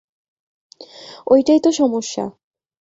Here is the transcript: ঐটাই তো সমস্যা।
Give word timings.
ঐটাই 1.27 1.59
তো 1.59 1.69
সমস্যা। 1.71 2.23